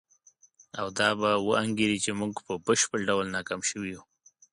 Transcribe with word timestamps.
او 0.79 0.87
دا 0.99 1.09
به 1.19 1.29
وانګیري 1.47 1.97
چې 2.03 2.11
موږ 2.19 2.33
په 2.45 2.53
بشپړ 2.65 2.99
ډول 3.09 3.25
ناکام 3.35 3.61
شوي 3.69 3.89
یو. 3.95 4.03